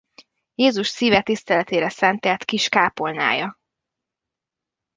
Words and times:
Jézus 0.55 0.87
szíve 0.87 1.21
tiszteletére 1.21 1.89
szentelt 1.89 2.45
kis 2.45 2.69
kápolnája. 2.69 3.59